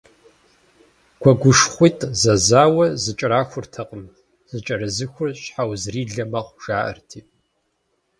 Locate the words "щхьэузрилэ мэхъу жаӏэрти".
5.41-7.19